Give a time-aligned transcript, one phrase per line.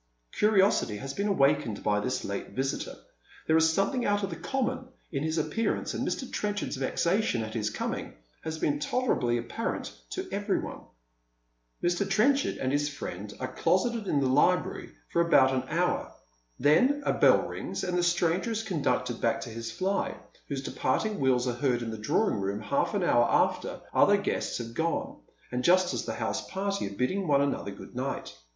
[0.31, 2.95] Curiosity has been awakened by this late visitor.
[3.45, 6.27] There is something out of the common in his appearance, and Mr.
[6.27, 10.79] Tren chard's vexation at his coming has been tolerably apparent to every one.
[10.79, 11.97] Jod Pilynm.
[11.97, 12.09] 215 Mr.
[12.11, 16.11] Trenchard and his friend are closetetf in the library for ubout an hour,
[16.57, 20.15] then a bell rings, and the stranger is conducted back to his fly,
[20.47, 24.17] whose departing wheels are heard in the drawing room half an hour after all other
[24.17, 25.17] guests have gone,
[25.51, 28.33] and jnst as the house party are bidding one another good night.